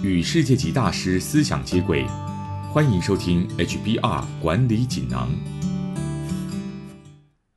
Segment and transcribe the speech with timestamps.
[0.00, 2.06] 与世界级大师思想接轨，
[2.72, 5.28] 欢迎收听 HBR 管理锦囊。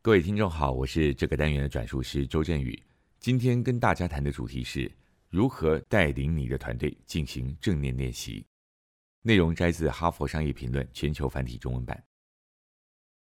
[0.02, 2.82] 各位听众好，我是这个单元的转述师周振宇。
[3.20, 4.92] 今天跟大家谈的主题是
[5.30, 8.44] 如何带领你的团队进行正念练习。
[9.22, 12.04] 内容摘自《哈佛商业评论》全球繁体中文版。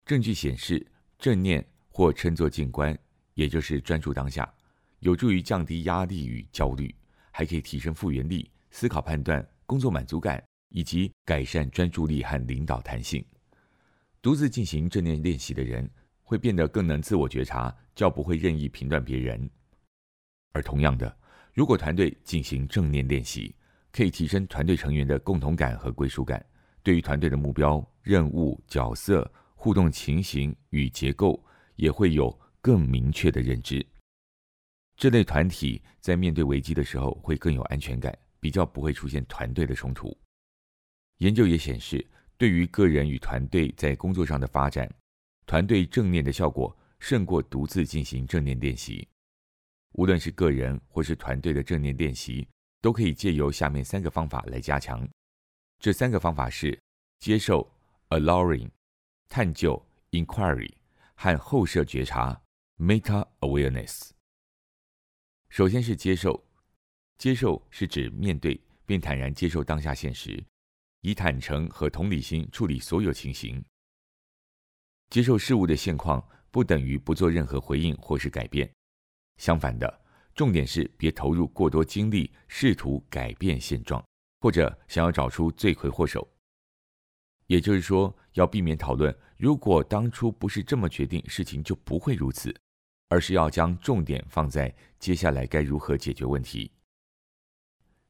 [0.05, 0.87] 证据显示，
[1.19, 2.97] 正念或称作静观，
[3.35, 4.49] 也就是专注当下，
[5.01, 6.95] 有助于降低压力与焦虑，
[7.33, 8.49] 还可以提升复原力。
[8.71, 13.25] 思考、判断、工作满足感，以及改善专注力和领导弹性。
[14.23, 15.89] 独自进行正念练习的人，
[16.23, 19.49] 会变得更能自我觉察，较不会任意评断别人。
[20.53, 21.17] 而同样的，
[21.55, 23.55] 如果团队进行正念练习，
[23.93, 26.45] 可以提升团队成员的共同感和归属感，
[26.83, 31.43] 对于团队的目标、任务、角色、互动情形与结构，
[31.77, 33.85] 也会有更明确的认知。
[34.97, 38.17] 这类团体在面对危机的时候，会更有安全感。
[38.41, 40.17] 比较不会出现团队的冲突。
[41.19, 42.05] 研究也显示，
[42.39, 44.91] 对于个人与团队在工作上的发展，
[45.47, 49.07] 团队正念的效果胜过独自进行正念练习。
[49.93, 52.49] 无论是个人或是团队的正念练习，
[52.81, 55.07] 都可以借由下面三个方法来加强。
[55.79, 56.79] 这三个方法是：
[57.19, 57.71] 接受
[58.09, 58.71] （allowing）、
[59.29, 60.73] 探究 （inquiry）
[61.15, 62.41] 和后设觉察
[62.79, 64.11] （meta awareness）。
[65.51, 66.43] 首先是接受。
[67.21, 70.43] 接受是指面对并坦然接受当下现实，
[71.03, 73.63] 以坦诚和同理心处理所有情形。
[75.11, 78.67] 接受事物的现况不等于不做任何回应或是改变，
[79.37, 80.01] 相反的，
[80.35, 84.03] 重点是别投入过多精力试图改变现状，
[84.41, 86.27] 或者想要找出罪魁祸首。
[87.49, 92.51] 也就是说，要避免讨论如果当初不是这么决定，事情就不会如此，
[93.11, 96.73] 而是要将重点放在接下来该如何解决问题。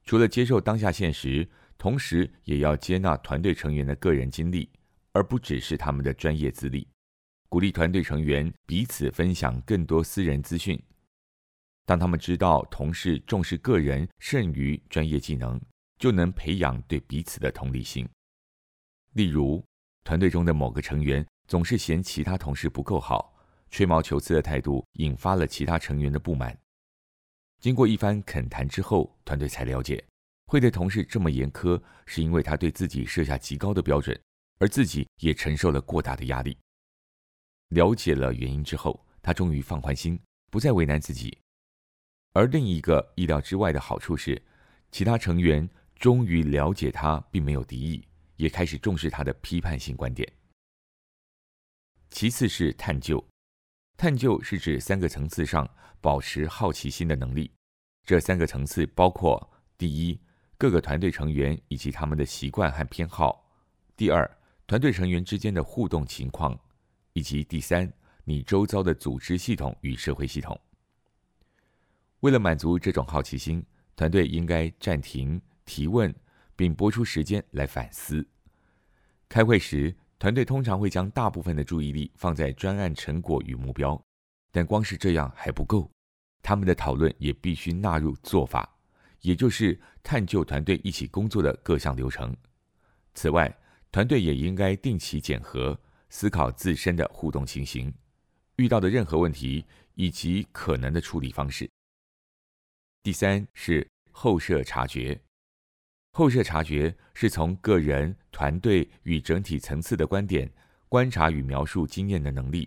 [0.05, 1.49] 除了接受当下现实，
[1.79, 4.69] 同时也要接纳团队成员的个人经历，
[5.13, 6.89] 而不只是他们的专业资历。
[7.49, 10.81] 鼓励团队成员彼此分享更多私人资讯。
[11.85, 15.61] 当他们知道同事重视个人胜于专业技能，
[15.99, 18.09] 就能培养对彼此的同理心。
[19.15, 19.65] 例如，
[20.05, 23.35] 团队中的某个成员总是嫌其他同事不够好，
[23.71, 26.57] 吹毛求疵的态度引发了其他成员的不满。
[27.61, 30.03] 经过一番恳谈之后，团队才了解，
[30.47, 34.19] 会对同事这么严苛，是因为他对自己设下极高的标准，
[34.59, 36.57] 而自己也承受了过大的压力。
[37.69, 40.19] 了解了原因之后，他终于放宽心，
[40.51, 41.37] 不再为难自己。
[42.33, 44.41] 而另一个意料之外的好处是，
[44.91, 48.03] 其他成员终于了解他并没有敌意，
[48.37, 50.27] 也开始重视他的批判性观点。
[52.09, 53.23] 其次是探究。
[54.01, 55.69] 探究是指三个层次上
[56.01, 57.53] 保持好奇心的能力。
[58.03, 60.19] 这三个层次包括：第一，
[60.57, 63.31] 各个团队成员以及他们的习惯和偏好；
[63.99, 66.59] 第二，团队成员之间的互动情况；
[67.13, 67.93] 以及第三，
[68.25, 70.59] 你周遭的组织系统与社会系统。
[72.21, 73.63] 为了满足这种好奇心，
[73.97, 76.11] 团队应该暂停提问，
[76.57, 78.27] 并拨出时间来反思。
[79.29, 79.95] 开会时。
[80.21, 83.99] 团队通常会将大部分的注意力放在专案成果与目标，
[84.53, 85.91] 但光是这样还不够，
[86.43, 88.71] 他们的讨论也必须纳入做法，
[89.23, 92.37] 也就是探究团队一起工作的各项流程。
[93.15, 93.51] 此外，
[93.91, 97.91] 团队也应该定期检核，思考自身的互动情形、
[98.57, 99.65] 遇到的任何问题
[99.95, 101.67] 以及可能的处理方式。
[103.03, 105.19] 第三是后设察觉。
[106.13, 110.51] 后设察觉是从个人、团队与整体层次的观点
[110.89, 112.67] 观察与描述经验的能力，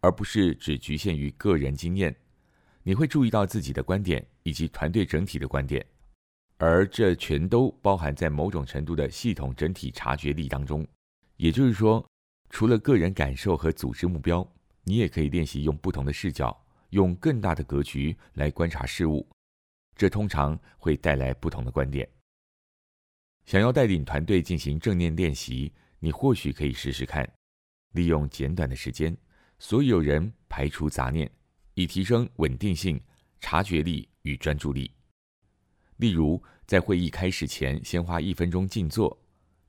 [0.00, 2.12] 而不是只局限于个人经验。
[2.82, 5.86] 你会注意到自己的观点以及团队整体的观点，
[6.56, 10.84] 而这全都包含在某种程度的系统整体察觉力当中。
[11.36, 12.04] 也就是说，
[12.50, 14.44] 除了个人感受和组织目标，
[14.82, 19.24] 你也可以练习用不同的视角，用更大的格局来观察事物。
[19.94, 22.08] 这通常会带来不同的观点。
[23.44, 27.28] 想要带领团队进行正念练习，你或许可以试试看，
[27.92, 29.16] 利用简短的时间，
[29.58, 31.30] 所有人排除杂念，
[31.74, 33.00] 以提升稳定性、
[33.40, 34.90] 察觉力与专注力。
[35.96, 39.16] 例如，在会议开始前，先花一分钟静坐，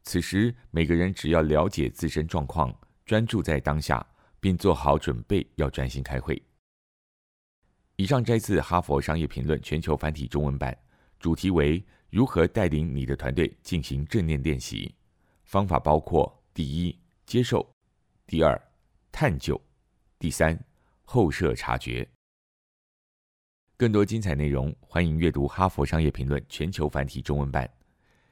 [0.04, 2.74] 此时每个人只要了解自身状况，
[3.06, 4.06] 专注在当下，
[4.40, 6.42] 并做好准备要专心开会。
[7.96, 10.78] 以上摘自《哈佛商业评论》全球繁体中文版，
[11.20, 11.84] 主题为。
[12.14, 14.94] 如何带领你的团队进行正念练习？
[15.46, 16.96] 方法包括：第一，
[17.26, 17.68] 接受；
[18.28, 18.56] 第二，
[19.12, 19.60] 探究；
[20.20, 20.56] 第三，
[21.02, 22.08] 后设察觉。
[23.76, 27.68] 更多精彩内容，欢迎阅读《哈佛商业评论》全球繁体中文版。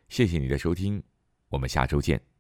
[0.10, 1.02] 谢谢你的收听，
[1.50, 2.31] 我们下周见。